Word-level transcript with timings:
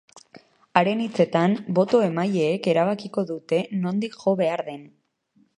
Haren 0.79 1.03
hitzetan, 1.03 1.53
boto-emaileek 1.81 2.71
erabakiko 2.73 3.27
dute 3.35 3.63
nondik 3.85 4.21
jo 4.25 4.37
behar 4.45 4.69
den. 4.73 4.85